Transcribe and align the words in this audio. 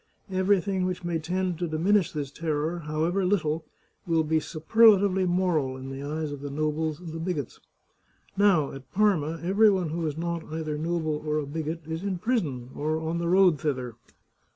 Everything 0.31 0.87
which 0.87 1.03
may 1.03 1.19
tend 1.19 1.59
to 1.59 1.67
diminish 1.67 2.11
this 2.11 2.31
terror, 2.31 2.79
however 2.87 3.23
little, 3.23 3.65
will 4.07 4.23
be 4.23 4.39
superlatively 4.39 5.27
moral 5.27 5.77
in 5.77 5.91
the 5.91 6.01
eyes 6.01 6.31
of 6.31 6.41
the 6.41 6.49
nobles 6.49 6.99
and 6.99 7.09
the 7.09 7.19
bigots. 7.19 7.59
Now, 8.35 8.71
at 8.71 8.91
Parma 8.93 9.39
every 9.43 9.69
one 9.69 9.89
who 9.89 10.07
is 10.07 10.17
not 10.17 10.43
either 10.51 10.75
noble 10.75 11.21
or 11.23 11.37
a 11.37 11.45
bigot 11.45 11.81
is 11.85 12.01
in 12.01 12.17
prison, 12.17 12.71
or 12.75 12.97
on 12.99 13.19
the 13.19 13.27
road 13.29 13.59
thither. 13.59 13.93